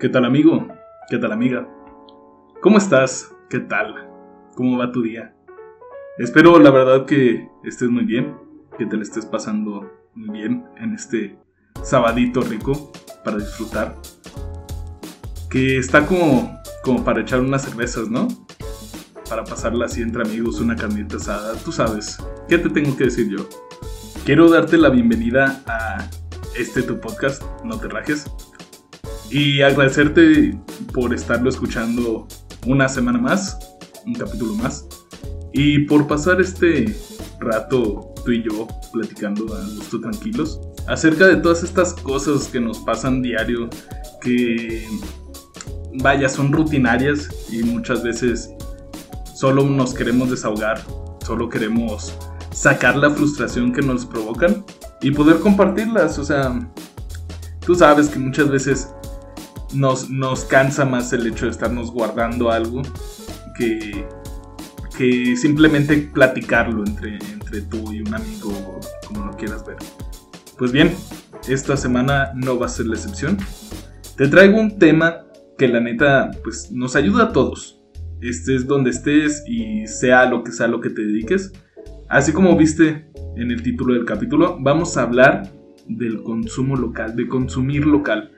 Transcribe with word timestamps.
¿Qué 0.00 0.08
tal 0.08 0.24
amigo? 0.24 0.66
¿Qué 1.10 1.18
tal 1.18 1.30
amiga? 1.30 1.68
¿Cómo 2.62 2.78
estás? 2.78 3.36
¿Qué 3.50 3.58
tal? 3.58 4.08
¿Cómo 4.54 4.78
va 4.78 4.92
tu 4.92 5.02
día? 5.02 5.36
Espero 6.16 6.58
la 6.58 6.70
verdad 6.70 7.04
que 7.04 7.50
estés 7.64 7.90
muy 7.90 8.06
bien, 8.06 8.34
que 8.78 8.86
te 8.86 8.96
estés 8.96 9.26
pasando 9.26 9.92
muy 10.14 10.38
bien 10.38 10.64
en 10.78 10.94
este 10.94 11.38
sabadito 11.82 12.40
rico 12.40 12.90
para 13.26 13.36
disfrutar. 13.36 13.94
Que 15.50 15.76
está 15.76 16.06
como, 16.06 16.58
como 16.82 17.04
para 17.04 17.20
echar 17.20 17.40
unas 17.40 17.60
cervezas, 17.60 18.08
¿no? 18.08 18.26
Para 19.28 19.44
pasarla 19.44 19.84
así 19.84 20.00
entre 20.00 20.22
amigos, 20.22 20.60
una 20.60 20.76
carnita 20.76 21.16
asada, 21.16 21.58
tú 21.62 21.72
sabes. 21.72 22.16
¿Qué 22.48 22.56
te 22.56 22.70
tengo 22.70 22.96
que 22.96 23.04
decir 23.04 23.28
yo? 23.28 23.46
Quiero 24.24 24.48
darte 24.48 24.78
la 24.78 24.88
bienvenida 24.88 25.62
a 25.66 26.08
este 26.56 26.82
tu 26.82 26.98
podcast, 27.00 27.42
No 27.64 27.78
te 27.78 27.88
rajes. 27.88 28.24
Y 29.30 29.62
agradecerte 29.62 30.58
por 30.92 31.14
estarlo 31.14 31.48
escuchando 31.48 32.26
una 32.66 32.88
semana 32.88 33.18
más, 33.18 33.58
un 34.04 34.14
capítulo 34.14 34.54
más. 34.54 34.86
Y 35.52 35.80
por 35.80 36.06
pasar 36.06 36.40
este 36.40 36.94
rato 37.38 38.12
tú 38.24 38.32
y 38.32 38.42
yo 38.42 38.66
platicando 38.92 39.54
a 39.54 39.60
gusto 39.76 40.00
tranquilos 40.00 40.60
acerca 40.86 41.26
de 41.26 41.36
todas 41.36 41.62
estas 41.62 41.94
cosas 41.94 42.48
que 42.48 42.60
nos 42.60 42.78
pasan 42.80 43.22
diario, 43.22 43.68
que 44.20 44.86
vaya, 46.02 46.28
son 46.28 46.52
rutinarias 46.52 47.28
y 47.50 47.62
muchas 47.62 48.02
veces 48.02 48.50
solo 49.34 49.64
nos 49.64 49.94
queremos 49.94 50.30
desahogar, 50.30 50.82
solo 51.24 51.48
queremos 51.48 52.14
sacar 52.52 52.96
la 52.96 53.10
frustración 53.10 53.72
que 53.72 53.82
nos 53.82 54.04
provocan 54.04 54.64
y 55.00 55.10
poder 55.10 55.38
compartirlas. 55.38 56.18
O 56.18 56.24
sea, 56.24 56.70
tú 57.64 57.74
sabes 57.74 58.08
que 58.08 58.18
muchas 58.18 58.50
veces 58.50 58.88
nos, 59.72 60.10
nos 60.10 60.44
cansa 60.44 60.84
más 60.84 61.12
el 61.12 61.26
hecho 61.26 61.46
de 61.46 61.52
estarnos 61.52 61.90
guardando 61.90 62.50
algo 62.50 62.82
que, 63.56 64.06
que 64.96 65.36
simplemente 65.36 65.96
platicarlo 66.12 66.84
entre, 66.86 67.18
entre 67.32 67.62
tú 67.62 67.92
y 67.92 68.00
un 68.00 68.14
amigo, 68.14 68.80
como 69.06 69.26
lo 69.26 69.36
quieras 69.36 69.64
ver. 69.66 69.76
Pues 70.58 70.72
bien, 70.72 70.92
esta 71.48 71.76
semana 71.76 72.32
no 72.34 72.58
va 72.58 72.66
a 72.66 72.68
ser 72.68 72.86
la 72.86 72.96
excepción. 72.96 73.38
Te 74.16 74.28
traigo 74.28 74.60
un 74.60 74.78
tema 74.78 75.24
que 75.56 75.68
la 75.68 75.80
neta 75.80 76.30
pues 76.42 76.70
nos 76.70 76.96
ayuda 76.96 77.24
a 77.24 77.32
todos. 77.32 77.80
Estés 78.20 78.66
donde 78.66 78.90
estés 78.90 79.42
y 79.46 79.86
sea 79.86 80.26
lo 80.26 80.44
que 80.44 80.52
sea 80.52 80.68
lo 80.68 80.80
que 80.80 80.90
te 80.90 81.02
dediques. 81.02 81.52
Así 82.08 82.32
como 82.32 82.56
viste 82.56 83.10
en 83.36 83.50
el 83.50 83.62
título 83.62 83.94
del 83.94 84.04
capítulo, 84.04 84.58
vamos 84.60 84.96
a 84.96 85.02
hablar 85.02 85.50
del 85.86 86.22
consumo 86.22 86.76
local, 86.76 87.16
de 87.16 87.26
consumir 87.28 87.86
local 87.86 88.32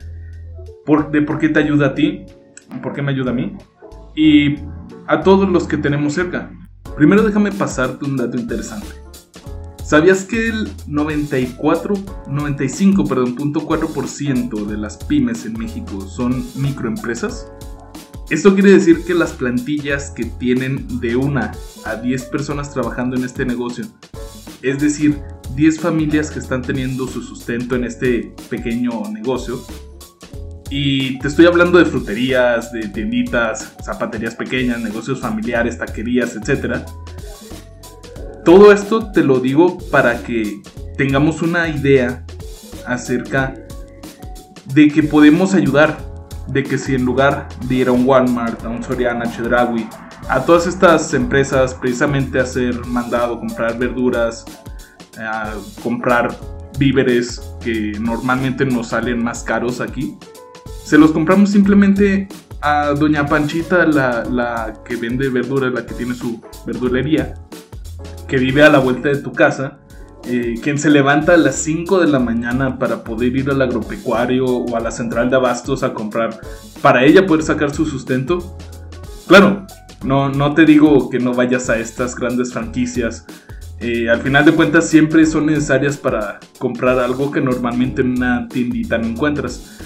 de 1.11 1.23
por 1.23 1.39
qué 1.39 1.49
te 1.49 1.61
ayuda 1.61 1.89
a 1.89 1.95
ti, 1.95 2.25
por 2.83 2.93
qué 2.93 3.03
me 3.03 3.13
ayuda 3.13 3.31
a 3.31 3.35
mí 3.35 3.57
y 4.15 4.57
a 5.07 5.21
todos 5.23 5.49
los 5.49 5.67
que 5.67 5.77
tenemos 5.77 6.15
cerca. 6.15 6.51
Primero 6.97 7.23
déjame 7.23 7.53
pasarte 7.53 8.05
un 8.05 8.17
dato 8.17 8.37
interesante. 8.37 8.89
¿Sabías 9.85 10.25
que 10.25 10.49
el 10.49 10.71
94, 10.87 11.95
95, 12.29 13.05
perdón, 13.05 13.35
de 14.65 14.79
las 14.79 14.97
pymes 14.97 15.45
en 15.45 15.53
México 15.59 16.01
son 16.01 16.45
microempresas? 16.57 17.53
Esto 18.31 18.55
quiere 18.55 18.71
decir 18.71 19.05
que 19.05 19.13
las 19.13 19.33
plantillas 19.33 20.11
que 20.11 20.25
tienen 20.25 21.01
de 21.01 21.17
una 21.17 21.53
a 21.85 21.97
10 21.97 22.25
personas 22.27 22.73
trabajando 22.73 23.17
en 23.17 23.25
este 23.25 23.45
negocio, 23.45 23.85
es 24.63 24.81
decir, 24.81 25.21
10 25.57 25.81
familias 25.81 26.31
que 26.31 26.39
están 26.39 26.63
teniendo 26.63 27.07
su 27.07 27.21
sustento 27.21 27.77
en 27.77 27.85
este 27.85 28.35
pequeño 28.49 29.03
negocio, 29.13 29.61
y 30.75 31.19
te 31.19 31.29
estoy 31.29 31.45
hablando 31.45 31.77
de 31.77 31.85
fruterías, 31.85 32.73
de 32.73 32.89
tienditas, 32.89 33.75
zapaterías 33.85 34.35
pequeñas, 34.35 34.81
negocios 34.81 35.21
familiares, 35.21 35.77
taquerías, 35.77 36.35
etc. 36.35 36.77
Todo 38.43 38.73
esto 38.73 39.13
te 39.13 39.23
lo 39.23 39.39
digo 39.39 39.77
para 39.91 40.23
que 40.23 40.63
tengamos 40.97 41.43
una 41.43 41.69
idea 41.69 42.25
acerca 42.87 43.55
de 44.73 44.89
que 44.89 45.03
podemos 45.03 45.53
ayudar, 45.53 45.99
de 46.49 46.63
que 46.63 46.79
si 46.79 46.95
en 46.95 47.05
lugar 47.05 47.49
de 47.69 47.75
ir 47.75 47.89
a 47.89 47.93
un 47.93 48.09
Walmart, 48.09 48.65
a 48.65 48.71
un 48.71 48.83
Soriana, 48.83 49.31
Chedraui, 49.31 49.87
a 50.27 50.41
todas 50.41 50.67
estas 50.67 51.13
empresas 51.13 51.75
precisamente 51.75 52.41
hacer 52.41 52.87
mandado, 52.87 53.39
comprar 53.39 53.79
verduras, 53.79 54.47
a 55.19 55.53
comprar 55.83 56.35
víveres 56.79 57.43
que 57.61 57.93
normalmente 58.01 58.65
nos 58.65 58.89
salen 58.89 59.23
más 59.23 59.43
caros 59.43 59.83
aquí, 59.83 60.17
se 60.85 60.98
los 60.98 61.13
compramos 61.13 61.51
simplemente 61.51 62.29
a 62.61 62.91
doña 62.91 63.27
Panchita, 63.27 63.87
la, 63.87 64.75
que 64.85 64.97
vende 64.97 65.29
verduras, 65.29 65.73
la 65.73 65.85
que 65.85 65.95
tiene 65.95 66.15
su 66.15 66.41
verdulería, 66.67 67.35
que 68.29 68.37
vive 68.37 68.63
a 68.63 68.69
la 68.69 68.79
vuelta 68.79 69.09
de 69.09 69.17
tu 69.17 69.33
casa, 69.33 69.79
eh, 70.25 70.55
quien 70.63 70.79
se 70.79 70.89
levanta 70.89 71.35
a 71.35 71.37
las 71.37 71.57
5 71.57 72.01
de 72.01 72.07
la 72.07 72.21
mañana 72.21 72.79
para 72.79 73.03
poder 73.03 73.37
ir 73.37 73.51
al 73.51 73.61
agropecuario 73.61 74.47
o 74.47 74.77
a 74.77 74.81
la 74.81 74.92
central 74.92 75.31
de 75.31 75.37
abastos 75.37 75.83
a 75.83 75.92
comprar, 75.92 76.41
para 76.81 77.05
ella 77.05 77.27
poder 77.27 77.42
sacar 77.42 77.75
su 77.75 77.85
sustento. 77.85 78.57
Claro, 79.27 79.67
no, 80.05 80.29
no 80.29 80.55
te 80.55 80.65
digo 80.65 81.11
que 81.11 81.19
no 81.19 81.35
vayas 81.35 81.69
a 81.69 81.79
estas 81.79 82.15
grandes 82.15 82.53
franquicias. 82.53 83.27
Eh, 83.81 84.09
al 84.09 84.21
final 84.21 84.45
de 84.45 84.53
cuentas 84.53 84.89
siempre 84.89 85.27
son 85.27 85.47
necesarias 85.47 85.97
para 85.97 86.39
comprar 86.59 87.01
algo 87.01 87.33
que 87.33 87.41
normalmente 87.41 88.03
en 88.03 88.13
una 88.13 88.47
tiendita 88.47 88.98
no 88.98 89.09
encuentras. 89.09 89.81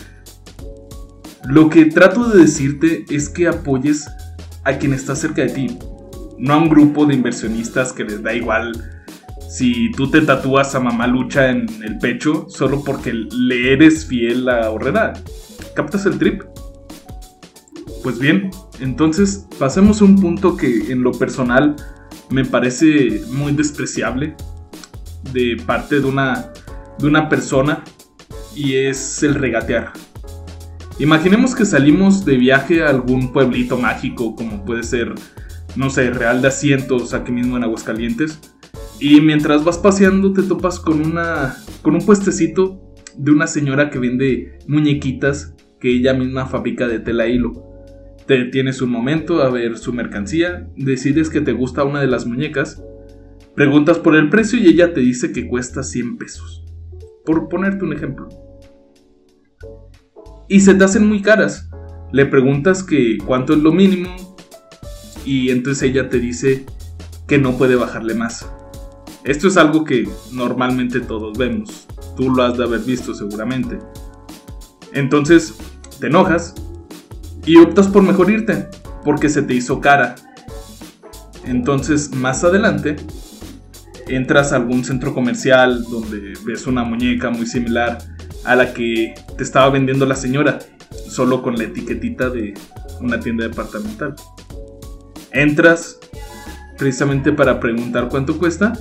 Lo 1.49 1.71
que 1.71 1.87
trato 1.87 2.29
de 2.29 2.41
decirte 2.41 3.05
es 3.09 3.29
que 3.29 3.47
apoyes 3.47 4.07
a 4.65 4.79
quien 4.79 4.93
está 4.93 5.15
cerca 5.15 5.43
de 5.43 5.49
ti, 5.49 5.79
no 6.39 6.55
a 6.55 6.57
un 6.57 6.69
grupo 6.69 7.07
de 7.07 7.15
inversionistas 7.15 7.93
que 7.93 8.05
les 8.05 8.23
da 8.23 8.35
igual 8.35 8.73
si 9.49 9.93
tú 9.93 10.11
te 10.11 10.21
tatúas 10.23 10.75
a 10.75 10.81
mamá 10.81 11.07
lucha 11.07 11.51
en 11.51 11.67
el 11.85 11.99
pecho 11.99 12.47
solo 12.49 12.83
porque 12.85 13.13
le 13.13 13.73
eres 13.73 14.05
fiel 14.05 14.49
a 14.49 14.71
Horrera. 14.71 15.13
¿Captas 15.75 16.05
el 16.07 16.19
trip? 16.19 16.43
Pues 18.03 18.19
bien, 18.19 18.51
entonces 18.81 19.47
pasemos 19.59 20.01
a 20.01 20.05
un 20.05 20.21
punto 20.21 20.57
que 20.57 20.91
en 20.93 21.03
lo 21.03 21.13
personal 21.13 21.77
me 22.29 22.45
parece 22.45 23.23
muy 23.31 23.53
despreciable 23.53 24.35
de 25.33 25.57
parte 25.65 26.01
de 26.01 26.07
una, 26.07 26.53
de 26.99 27.07
una 27.07 27.29
persona 27.29 27.85
y 28.55 28.75
es 28.75 29.23
el 29.23 29.35
regatear. 29.35 29.93
Imaginemos 30.99 31.55
que 31.55 31.67
salimos 31.67 32.25
de 32.25 32.39
viaje 32.39 32.83
a 32.83 32.89
algún 32.89 33.31
pueblito 33.31 33.77
mágico, 33.77 34.35
como 34.35 34.65
puede 34.65 34.83
ser, 34.83 35.15
no 35.77 35.91
sé, 35.91 36.11
Real 36.11 36.41
de 36.41 36.49
Asientos, 36.49 37.13
aquí 37.13 37.33
mismo 37.33 37.59
en 37.59 37.65
Aguascalientes. 37.65 38.41
Y 38.99 39.21
mientras 39.21 39.63
vas 39.63 39.77
paseando 39.77 40.33
te 40.33 40.43
topas 40.43 40.81
con 40.81 41.05
una 41.05 41.55
con 41.83 41.95
un 41.95 42.01
puestecito 42.01 42.81
de 43.15 43.31
una 43.31 43.47
señora 43.47 43.91
que 43.91 43.99
vende 43.99 44.59
muñequitas 44.67 45.55
que 45.81 45.91
ella 45.91 46.15
misma 46.15 46.47
fabrica 46.47 46.89
de 46.89 46.99
tela 46.99 47.27
hilo. 47.27 47.53
Te 48.27 48.47
tienes 48.47 48.81
un 48.81 48.89
momento 48.89 49.43
a 49.43 49.51
ver 49.51 49.77
su 49.77 49.93
mercancía, 49.93 50.67
decides 50.77 51.29
que 51.29 51.43
te 51.43 51.53
gusta 51.53 51.85
una 51.85 52.01
de 52.01 52.07
las 52.07 52.27
muñecas, 52.27 52.83
preguntas 53.55 53.99
por 53.99 54.17
el 54.17 54.31
precio 54.31 54.59
y 54.59 54.67
ella 54.67 54.95
te 54.95 55.01
dice 55.01 55.31
que 55.31 55.47
cuesta 55.47 55.83
100 55.83 56.17
pesos. 56.17 56.65
Por 57.27 57.51
ponerte 57.51 57.85
un 57.85 57.93
ejemplo 57.93 58.29
y 60.49 60.61
se 60.61 60.75
te 60.75 60.85
hacen 60.85 61.07
muy 61.07 61.23
caras. 61.23 61.69
Le 62.13 62.27
preguntas 62.27 62.83
que 62.83 63.19
cuánto 63.25 63.53
es 63.53 63.61
lo 63.61 63.73
mínimo 63.73 64.15
y 65.25 65.51
entonces 65.51 65.91
ella 65.91 66.09
te 66.09 66.19
dice 66.19 66.65
que 67.27 67.39
no 67.39 67.57
puede 67.57 67.75
bajarle 67.75 68.15
más. 68.15 68.47
Esto 69.25 69.49
es 69.49 69.57
algo 69.57 69.85
que 69.85 70.09
normalmente 70.33 71.01
todos 71.01 71.37
vemos. 71.37 71.89
Tú 72.17 72.31
lo 72.31 72.45
has 72.45 72.57
de 72.57 72.65
haber 72.65 72.81
visto 72.81 73.13
seguramente. 73.13 73.79
Entonces 74.93 75.55
te 75.99 76.07
enojas 76.07 76.55
y 77.45 77.57
optas 77.59 77.89
por 77.89 78.03
mejor 78.03 78.31
irte 78.31 78.69
porque 79.05 79.29
se 79.29 79.43
te 79.43 79.55
hizo 79.55 79.81
cara. 79.81 80.15
Entonces 81.45 82.15
más 82.15 82.45
adelante 82.45 82.97
entras 84.07 84.53
a 84.53 84.57
algún 84.57 84.85
centro 84.85 85.13
comercial 85.13 85.83
donde 85.91 86.35
ves 86.45 86.69
una 86.69 86.85
muñeca 86.85 87.31
muy 87.31 87.47
similar 87.47 87.99
a 88.47 88.55
la 88.55 88.73
que 88.73 89.15
te 89.37 89.43
estaba 89.43 89.71
vendiendo 89.71 90.07
la 90.07 90.15
señora, 90.15 90.61
solo 91.09 91.43
con 91.43 91.57
la 91.57 91.65
etiquetita 91.65 92.31
de 92.31 92.55
una 93.01 93.21
tienda 93.21 93.47
departamental. 93.47 94.15
Entras 95.33 95.99
precisamente 96.79 97.33
para 97.33 97.59
preguntar 97.59 98.09
cuánto 98.09 98.39
cuesta 98.39 98.73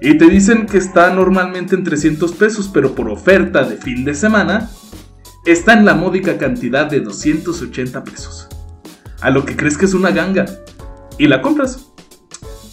y 0.00 0.16
te 0.16 0.28
dicen 0.30 0.66
que 0.66 0.78
está 0.78 1.12
normalmente 1.12 1.74
en 1.74 1.84
300 1.84 2.32
pesos, 2.32 2.70
pero 2.72 2.94
por 2.94 3.10
oferta 3.10 3.64
de 3.64 3.76
fin 3.76 4.04
de 4.04 4.14
semana 4.14 4.70
está 5.44 5.72
en 5.72 5.84
la 5.84 5.94
módica 5.94 6.38
cantidad 6.38 6.86
de 6.86 7.00
280 7.00 8.04
pesos. 8.04 8.48
A 9.20 9.30
lo 9.30 9.44
que 9.44 9.56
crees 9.56 9.76
que 9.76 9.84
es 9.84 9.92
una 9.94 10.10
ganga 10.10 10.46
y 11.18 11.26
la 11.26 11.42
compras. 11.42 11.86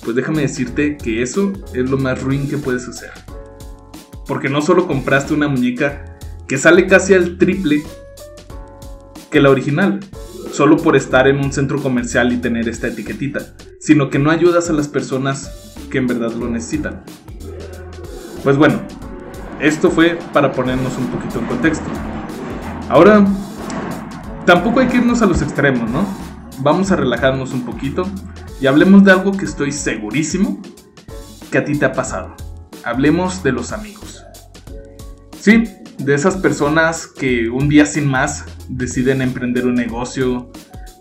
Pues 0.03 0.15
déjame 0.15 0.43
decirte 0.43 0.95
que 0.95 1.21
eso 1.21 1.51
es 1.73 1.89
lo 1.89 1.97
más 1.97 2.21
ruin 2.21 2.47
que 2.47 2.57
puedes 2.57 2.87
hacer. 2.87 3.11
Porque 4.25 4.47
no 4.47 4.61
solo 4.61 4.87
compraste 4.87 5.33
una 5.33 5.49
muñeca 5.49 6.16
que 6.47 6.57
sale 6.57 6.87
casi 6.87 7.13
al 7.13 7.37
triple 7.37 7.83
que 9.29 9.41
la 9.41 9.49
original, 9.49 9.99
solo 10.51 10.77
por 10.77 10.95
estar 10.95 11.27
en 11.27 11.37
un 11.37 11.51
centro 11.51 11.81
comercial 11.81 12.31
y 12.31 12.37
tener 12.37 12.69
esta 12.69 12.87
etiquetita, 12.87 13.53
sino 13.79 14.09
que 14.09 14.19
no 14.19 14.31
ayudas 14.31 14.69
a 14.69 14.73
las 14.73 14.87
personas 14.87 15.75
que 15.91 15.97
en 15.97 16.07
verdad 16.07 16.31
lo 16.31 16.47
necesitan. 16.47 17.03
Pues 18.43 18.57
bueno, 18.57 18.81
esto 19.59 19.91
fue 19.91 20.17
para 20.33 20.51
ponernos 20.51 20.97
un 20.97 21.07
poquito 21.07 21.39
en 21.39 21.45
contexto. 21.45 21.85
Ahora, 22.89 23.25
tampoco 24.45 24.79
hay 24.79 24.87
que 24.87 24.97
irnos 24.97 25.21
a 25.21 25.25
los 25.25 25.41
extremos, 25.41 25.89
¿no? 25.89 26.05
Vamos 26.59 26.91
a 26.91 26.95
relajarnos 26.95 27.53
un 27.53 27.65
poquito 27.65 28.03
y 28.61 28.67
hablemos 28.67 29.03
de 29.03 29.11
algo 29.11 29.33
que 29.33 29.45
estoy 29.45 29.71
segurísimo 29.71 30.61
que 31.51 31.57
a 31.57 31.65
ti 31.65 31.77
te 31.77 31.85
ha 31.85 31.91
pasado. 31.91 32.35
Hablemos 32.83 33.43
de 33.43 33.51
los 33.51 33.73
amigos. 33.73 34.23
Sí, 35.39 35.63
de 35.97 36.13
esas 36.13 36.37
personas 36.37 37.07
que 37.07 37.49
un 37.49 37.69
día 37.69 37.85
sin 37.85 38.07
más 38.07 38.45
deciden 38.69 39.21
emprender 39.21 39.65
un 39.65 39.75
negocio, 39.75 40.51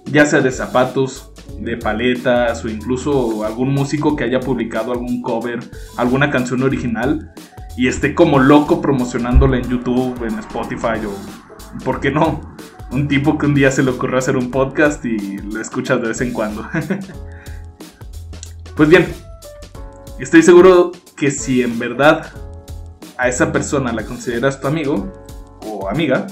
ya 0.06 0.26
sea 0.26 0.40
de 0.40 0.50
zapatos, 0.50 1.32
de 1.60 1.76
paletas 1.76 2.64
o 2.64 2.68
incluso 2.68 3.44
algún 3.44 3.72
músico 3.72 4.16
que 4.16 4.24
haya 4.24 4.40
publicado 4.40 4.92
algún 4.92 5.22
cover, 5.22 5.60
alguna 5.96 6.30
canción 6.30 6.62
original 6.62 7.32
y 7.76 7.88
esté 7.88 8.14
como 8.14 8.38
loco 8.38 8.80
promocionándola 8.80 9.58
en 9.58 9.68
YouTube, 9.68 10.24
en 10.24 10.38
Spotify 10.38 11.04
o, 11.06 11.84
¿por 11.84 12.00
qué 12.00 12.10
no? 12.10 12.56
Un 12.90 13.08
tipo 13.08 13.36
que 13.36 13.46
un 13.46 13.54
día 13.54 13.70
se 13.70 13.82
le 13.82 13.90
ocurrió 13.90 14.18
hacer 14.18 14.36
un 14.36 14.50
podcast 14.50 15.04
y 15.04 15.38
lo 15.38 15.60
escuchas 15.60 16.00
de 16.00 16.08
vez 16.08 16.20
en 16.20 16.32
cuando. 16.32 16.66
pues 18.76 18.88
bien, 18.88 19.06
estoy 20.18 20.42
seguro 20.42 20.92
que 21.16 21.30
si 21.30 21.62
en 21.62 21.78
verdad 21.78 22.32
a 23.18 23.28
esa 23.28 23.52
persona 23.52 23.92
la 23.92 24.04
consideras 24.04 24.60
tu 24.60 24.66
amigo 24.66 25.12
o 25.62 25.88
amiga, 25.88 26.26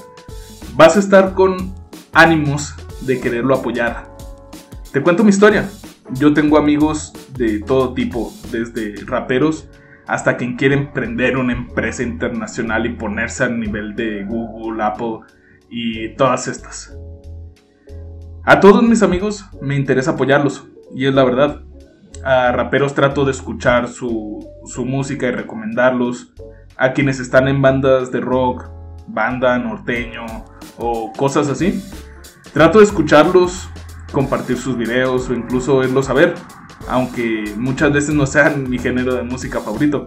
vas 0.75 0.95
a 0.95 0.99
estar 0.99 1.33
con 1.33 1.73
ánimos 2.13 2.75
de 3.01 3.19
quererlo 3.19 3.55
apoyar. 3.55 4.15
Te 4.91 5.01
cuento 5.01 5.23
mi 5.23 5.29
historia. 5.29 5.69
Yo 6.13 6.33
tengo 6.33 6.57
amigos 6.57 7.13
de 7.35 7.59
todo 7.59 7.93
tipo, 7.93 8.31
desde 8.51 8.95
raperos 9.05 9.67
hasta 10.07 10.37
quien 10.37 10.55
quiere 10.55 10.75
emprender 10.75 11.37
una 11.37 11.53
empresa 11.53 12.03
internacional 12.03 12.85
y 12.85 12.93
ponerse 12.93 13.43
al 13.43 13.59
nivel 13.59 13.95
de 13.95 14.23
Google, 14.23 14.83
Apple 14.83 15.19
y 15.69 16.09
todas 16.15 16.47
estas. 16.47 16.95
A 18.43 18.59
todos 18.59 18.83
mis 18.83 19.01
amigos 19.01 19.45
me 19.61 19.75
interesa 19.75 20.11
apoyarlos, 20.11 20.67
y 20.95 21.07
es 21.07 21.13
la 21.13 21.23
verdad. 21.23 21.61
A 22.23 22.51
raperos 22.51 22.93
trato 22.93 23.25
de 23.25 23.31
escuchar 23.31 23.87
su, 23.87 24.47
su 24.65 24.85
música 24.85 25.27
y 25.27 25.31
recomendarlos. 25.31 26.33
A 26.77 26.93
quienes 26.93 27.19
están 27.19 27.47
en 27.47 27.61
bandas 27.61 28.11
de 28.11 28.19
rock, 28.19 28.69
banda, 29.07 29.57
norteño 29.57 30.25
o 30.77 31.11
cosas 31.13 31.47
así. 31.47 31.83
Trato 32.53 32.79
de 32.79 32.85
escucharlos, 32.85 33.69
compartir 34.11 34.57
sus 34.57 34.77
videos 34.77 35.29
o 35.29 35.33
incluso 35.33 35.77
verlos 35.77 36.09
a 36.09 36.13
ver, 36.13 36.35
aunque 36.87 37.53
muchas 37.57 37.91
veces 37.91 38.15
no 38.15 38.25
sean 38.25 38.69
mi 38.69 38.79
género 38.79 39.15
de 39.15 39.23
música 39.23 39.59
favorito. 39.59 40.05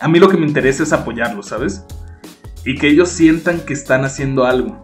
A 0.00 0.08
mí 0.08 0.18
lo 0.18 0.28
que 0.28 0.36
me 0.36 0.46
interesa 0.46 0.82
es 0.82 0.92
apoyarlos, 0.92 1.46
¿sabes? 1.46 1.84
Y 2.64 2.76
que 2.76 2.88
ellos 2.88 3.08
sientan 3.08 3.60
que 3.60 3.72
están 3.72 4.04
haciendo 4.04 4.44
algo, 4.44 4.80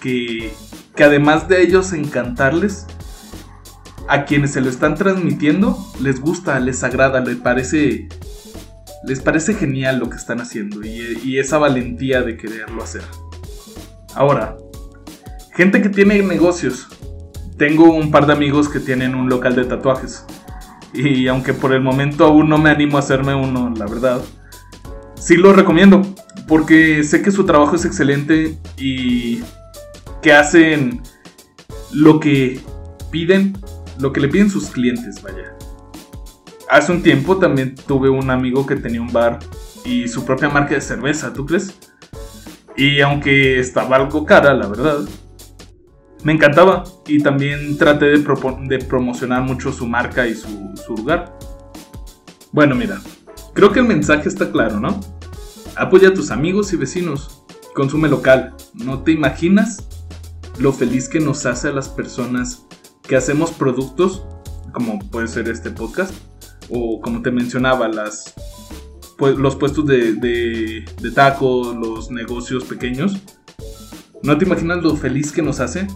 que, 0.00 0.52
que 0.94 1.04
además 1.04 1.48
de 1.48 1.62
ellos 1.62 1.92
encantarles, 1.92 2.86
a 4.08 4.24
quienes 4.24 4.50
se 4.50 4.60
lo 4.60 4.68
están 4.68 4.96
transmitiendo 4.96 5.78
les 6.00 6.20
gusta, 6.20 6.58
les 6.58 6.82
agrada, 6.82 7.20
les 7.20 7.36
parece 7.36 8.08
les 9.02 9.20
parece 9.20 9.54
genial 9.54 9.98
lo 9.98 10.10
que 10.10 10.16
están 10.16 10.40
haciendo 10.40 10.84
y, 10.84 11.38
esa 11.38 11.58
valentía 11.58 12.22
de 12.22 12.36
quererlo 12.36 12.82
hacer. 12.82 13.02
Ahora, 14.14 14.56
gente 15.54 15.80
que 15.80 15.88
tiene 15.88 16.22
negocios. 16.22 16.88
Tengo 17.56 17.92
un 17.92 18.10
par 18.10 18.26
de 18.26 18.32
amigos 18.32 18.68
que 18.68 18.80
tienen 18.80 19.14
un 19.14 19.28
local 19.28 19.54
de 19.54 19.64
tatuajes. 19.64 20.24
Y 20.94 21.28
aunque 21.28 21.52
por 21.52 21.72
el 21.72 21.82
momento 21.82 22.24
aún 22.24 22.48
no 22.48 22.58
me 22.58 22.70
animo 22.70 22.96
a 22.96 23.00
hacerme 23.00 23.34
uno, 23.34 23.72
la 23.76 23.86
verdad, 23.86 24.20
sí 25.14 25.36
lo 25.36 25.52
recomiendo. 25.52 26.02
Porque 26.48 27.04
sé 27.04 27.22
que 27.22 27.30
su 27.30 27.44
trabajo 27.44 27.76
es 27.76 27.84
excelente 27.84 28.58
y 28.76 29.42
que 30.22 30.32
hacen 30.32 31.02
lo 31.92 32.18
que 32.18 32.60
piden, 33.10 33.56
lo 33.98 34.12
que 34.12 34.20
le 34.20 34.28
piden 34.28 34.50
sus 34.50 34.70
clientes, 34.70 35.22
vaya 35.22 35.59
hace 36.70 36.92
un 36.92 37.02
tiempo 37.02 37.36
también 37.38 37.74
tuve 37.74 38.08
un 38.08 38.30
amigo 38.30 38.64
que 38.64 38.76
tenía 38.76 39.02
un 39.02 39.12
bar 39.12 39.40
y 39.84 40.06
su 40.06 40.24
propia 40.24 40.48
marca 40.48 40.74
de 40.74 40.80
cerveza, 40.80 41.32
¿tú 41.32 41.44
crees? 41.44 41.74
Y 42.76 43.00
aunque 43.00 43.58
estaba 43.58 43.96
algo 43.96 44.24
cara, 44.24 44.54
la 44.54 44.68
verdad, 44.68 45.00
me 46.22 46.32
encantaba 46.32 46.84
y 47.06 47.20
también 47.22 47.76
traté 47.76 48.06
de, 48.06 48.78
promocionar 48.78 49.42
mucho 49.42 49.72
su 49.72 49.86
marca 49.86 50.26
y 50.28 50.34
su, 50.34 50.70
su 50.86 50.94
lugar. 50.94 51.36
Bueno, 52.52 52.76
mira, 52.76 53.00
creo 53.52 53.72
que 53.72 53.80
el 53.80 53.86
mensaje 53.86 54.28
está 54.28 54.50
claro, 54.52 54.78
¿no? 54.78 55.00
Apoya 55.76 56.08
a 56.08 56.14
tus 56.14 56.30
amigos 56.30 56.72
y 56.72 56.76
vecinos, 56.76 57.44
consume 57.74 58.08
local, 58.08 58.54
no 58.74 59.02
te 59.02 59.12
imaginas 59.12 59.88
lo 60.58 60.72
feliz 60.72 61.08
que 61.08 61.20
nos 61.20 61.46
hace 61.46 61.68
a 61.68 61.72
las 61.72 61.88
personas 61.88 62.66
que 63.02 63.16
hacemos 63.16 63.50
productos, 63.50 64.24
como 64.72 64.98
puede 65.10 65.26
ser 65.26 65.48
este 65.48 65.70
podcast, 65.70 66.14
o 66.70 67.00
como 67.00 67.22
te 67.22 67.30
mencionaba, 67.30 67.88
las, 67.88 68.34
pues, 69.18 69.36
los 69.36 69.56
puestos 69.56 69.86
de, 69.86 70.14
de, 70.14 71.10
tacos, 71.14 71.76
los 71.76 72.10
negocios 72.10 72.64
pequeños. 72.64 73.18
No 74.22 74.36
te 74.38 74.44
imaginas 74.44 74.82
lo 74.82 74.96
feliz 74.96 75.32
que 75.32 75.42
nos 75.42 75.60
hace. 75.60 75.86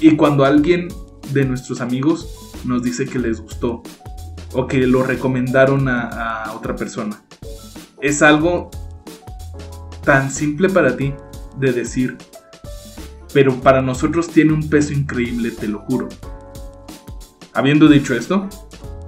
Y 0.00 0.16
cuando 0.16 0.44
alguien 0.44 0.88
de 1.32 1.44
nuestros 1.44 1.80
amigos 1.80 2.28
nos 2.64 2.82
dice 2.82 3.06
que 3.06 3.18
les 3.18 3.40
gustó 3.40 3.82
o 4.52 4.66
que 4.66 4.86
lo 4.86 5.02
recomendaron 5.02 5.88
a 5.88 6.52
otra 6.56 6.74
persona. 6.74 7.22
Es 8.00 8.22
algo 8.22 8.70
tan 10.04 10.30
simple 10.30 10.68
para 10.68 10.96
ti 10.96 11.14
de 11.58 11.72
decir, 11.72 12.16
pero 13.32 13.60
para 13.60 13.82
nosotros 13.82 14.28
tiene 14.28 14.52
un 14.52 14.68
peso 14.68 14.92
increíble, 14.92 15.50
te 15.50 15.68
lo 15.68 15.80
juro. 15.80 16.08
Habiendo 17.52 17.88
dicho 17.88 18.14
esto, 18.14 18.48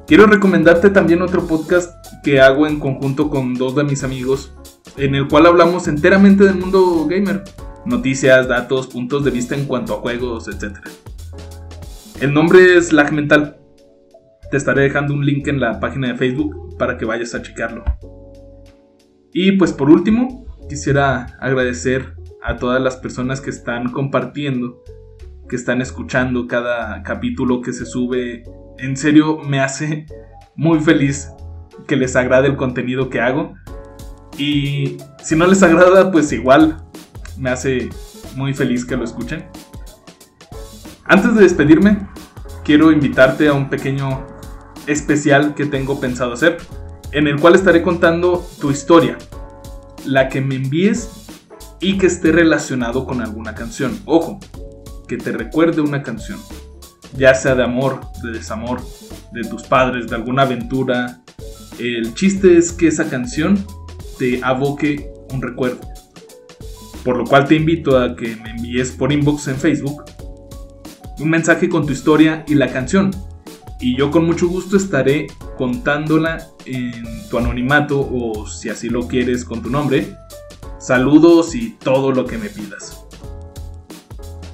Quiero 0.06 0.26
recomendarte 0.26 0.90
también 0.90 1.22
otro 1.22 1.46
podcast 1.46 1.94
que 2.22 2.40
hago 2.40 2.66
en 2.66 2.80
conjunto 2.80 3.30
con 3.30 3.54
dos 3.54 3.76
de 3.76 3.84
mis 3.84 4.02
amigos, 4.02 4.52
en 4.96 5.14
el 5.14 5.28
cual 5.28 5.46
hablamos 5.46 5.86
enteramente 5.88 6.44
del 6.44 6.56
mundo 6.56 7.06
gamer, 7.08 7.44
noticias, 7.86 8.48
datos, 8.48 8.88
puntos 8.88 9.24
de 9.24 9.30
vista 9.30 9.54
en 9.54 9.64
cuanto 9.64 9.94
a 9.94 10.00
juegos, 10.00 10.48
etc. 10.48 10.78
El 12.20 12.34
nombre 12.34 12.76
es 12.76 12.92
Lag 12.92 13.12
Mental. 13.12 13.58
Te 14.50 14.56
estaré 14.56 14.82
dejando 14.82 15.14
un 15.14 15.24
link 15.24 15.46
en 15.48 15.60
la 15.60 15.80
página 15.80 16.08
de 16.08 16.16
Facebook 16.16 16.76
para 16.78 16.98
que 16.98 17.04
vayas 17.04 17.34
a 17.34 17.42
checarlo. 17.42 17.84
Y 19.32 19.52
pues 19.52 19.72
por 19.72 19.88
último, 19.88 20.46
quisiera 20.68 21.36
agradecer 21.40 22.14
a 22.42 22.56
todas 22.56 22.82
las 22.82 22.96
personas 22.96 23.40
que 23.40 23.50
están 23.50 23.90
compartiendo, 23.92 24.82
que 25.52 25.56
están 25.56 25.82
escuchando 25.82 26.46
cada 26.46 27.02
capítulo 27.02 27.60
que 27.60 27.74
se 27.74 27.84
sube 27.84 28.42
en 28.78 28.96
serio 28.96 29.36
me 29.36 29.60
hace 29.60 30.06
muy 30.56 30.80
feliz 30.80 31.28
que 31.86 31.94
les 31.94 32.16
agrade 32.16 32.48
el 32.48 32.56
contenido 32.56 33.10
que 33.10 33.20
hago. 33.20 33.52
Y 34.38 34.96
si 35.22 35.36
no 35.36 35.46
les 35.46 35.62
agrada, 35.62 36.10
pues 36.10 36.32
igual 36.32 36.82
me 37.36 37.50
hace 37.50 37.90
muy 38.34 38.54
feliz 38.54 38.86
que 38.86 38.96
lo 38.96 39.04
escuchen. 39.04 39.44
Antes 41.04 41.34
de 41.34 41.42
despedirme, 41.42 41.98
quiero 42.64 42.90
invitarte 42.90 43.48
a 43.48 43.52
un 43.52 43.68
pequeño 43.68 44.26
especial 44.86 45.54
que 45.54 45.66
tengo 45.66 46.00
pensado 46.00 46.32
hacer, 46.32 46.56
en 47.10 47.26
el 47.26 47.38
cual 47.38 47.56
estaré 47.56 47.82
contando 47.82 48.42
tu 48.58 48.70
historia, 48.70 49.18
la 50.06 50.30
que 50.30 50.40
me 50.40 50.54
envíes 50.54 51.28
y 51.78 51.98
que 51.98 52.06
esté 52.06 52.32
relacionado 52.32 53.04
con 53.04 53.20
alguna 53.20 53.54
canción. 53.54 54.00
Ojo, 54.06 54.40
que 55.12 55.18
te 55.22 55.32
recuerde 55.32 55.82
una 55.82 56.02
canción 56.02 56.38
ya 57.16 57.34
sea 57.34 57.54
de 57.54 57.62
amor, 57.62 58.00
de 58.22 58.32
desamor, 58.32 58.80
de 59.32 59.42
tus 59.42 59.62
padres, 59.64 60.08
de 60.08 60.16
alguna 60.16 60.42
aventura. 60.42 61.20
El 61.78 62.14
chiste 62.14 62.56
es 62.56 62.72
que 62.72 62.88
esa 62.88 63.10
canción 63.10 63.62
te 64.18 64.42
aboque 64.42 65.12
un 65.30 65.42
recuerdo. 65.42 65.80
Por 67.04 67.18
lo 67.18 67.24
cual 67.24 67.46
te 67.46 67.56
invito 67.56 67.98
a 67.98 68.16
que 68.16 68.36
me 68.36 68.52
envíes 68.52 68.92
por 68.92 69.12
inbox 69.12 69.48
en 69.48 69.56
Facebook 69.56 70.04
un 71.18 71.28
mensaje 71.28 71.68
con 71.68 71.84
tu 71.84 71.92
historia 71.92 72.44
y 72.48 72.54
la 72.54 72.72
canción. 72.72 73.10
Y 73.78 73.94
yo 73.94 74.10
con 74.10 74.24
mucho 74.24 74.48
gusto 74.48 74.78
estaré 74.78 75.26
contándola 75.58 76.46
en 76.64 77.28
tu 77.28 77.36
anonimato 77.36 78.00
o 78.00 78.46
si 78.46 78.70
así 78.70 78.88
lo 78.88 79.06
quieres 79.06 79.44
con 79.44 79.62
tu 79.62 79.68
nombre. 79.68 80.16
Saludos 80.78 81.54
y 81.54 81.76
todo 81.78 82.12
lo 82.12 82.24
que 82.24 82.38
me 82.38 82.48
pidas. 82.48 83.01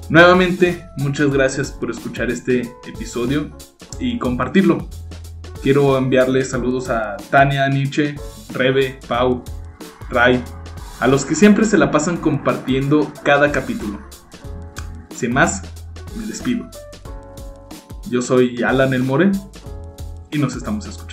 Nuevamente, 0.09 0.89
muchas 0.97 1.29
gracias 1.29 1.69
por 1.69 1.91
escuchar 1.91 2.31
este 2.31 2.61
episodio 2.87 3.51
y 3.99 4.17
compartirlo. 4.17 4.89
Quiero 5.61 5.95
enviarle 5.99 6.43
saludos 6.45 6.89
a 6.89 7.15
Tania, 7.29 7.69
Nietzsche, 7.69 8.15
Rebe, 8.51 8.99
Pau, 9.07 9.43
Ray, 10.09 10.43
a 10.99 11.07
los 11.07 11.25
que 11.25 11.35
siempre 11.35 11.63
se 11.65 11.77
la 11.77 11.91
pasan 11.91 12.17
compartiendo 12.17 13.11
cada 13.21 13.51
capítulo. 13.51 13.99
Sin 15.15 15.31
más, 15.31 15.61
me 16.17 16.25
despido. 16.25 16.67
Yo 18.09 18.23
soy 18.23 18.63
Alan 18.63 18.95
El 18.95 19.03
More 19.03 19.31
y 20.31 20.39
nos 20.39 20.55
estamos 20.55 20.87
escuchando. 20.87 21.08